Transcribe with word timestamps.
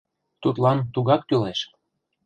Тудлан 0.41 0.77
тугак 0.93 1.21
кӱлеш. 1.29 1.59